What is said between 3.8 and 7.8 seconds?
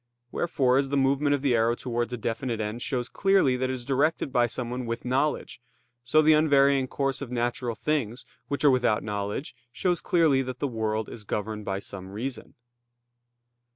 directed by someone with knowledge, so the unvarying course of natural